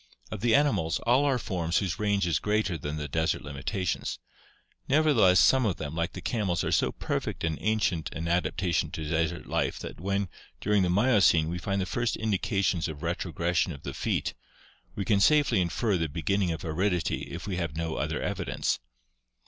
Of 0.31 0.41
the 0.41 0.55
animals, 0.55 0.97
all 1.05 1.25
are 1.25 1.37
forms 1.37 1.77
whose 1.77 1.99
range 1.99 2.25
is 2.25 2.39
greater 2.39 2.75
than 2.75 2.97
the 2.97 3.07
desert 3.07 3.43
limitations; 3.43 4.17
nevertheless 4.89 5.39
some 5.39 5.63
of 5.63 5.77
them, 5.77 5.93
like 5.93 6.13
the 6.13 6.21
camels, 6.23 6.63
are 6.63 6.71
so 6.71 6.91
perfect 6.91 7.43
and 7.43 7.55
ancient 7.61 8.11
an 8.11 8.27
adaptation 8.27 8.89
to 8.93 9.07
desert 9.07 9.45
life 9.45 9.77
that 9.77 9.99
when, 9.99 10.27
during 10.59 10.81
the 10.81 10.89
Miocene, 10.89 11.49
we 11.49 11.59
find 11.59 11.79
the 11.79 11.85
first 11.85 12.15
indications 12.15 12.87
of 12.87 13.03
retrogression 13.03 13.71
of 13.73 13.83
the 13.83 13.93
feet 13.93 14.29
(see 14.29 14.33
Chapter 14.33 14.89
XXXVI) 14.89 14.95
we 14.95 15.05
can 15.05 15.19
safely 15.19 15.61
infer 15.61 15.97
the 15.97 16.09
beginning 16.09 16.51
of 16.51 16.65
aridity 16.65 17.27
if 17.29 17.45
we 17.45 17.57
have 17.57 17.77
no 17.77 17.97
other 17.97 18.19
evidence. 18.19 18.79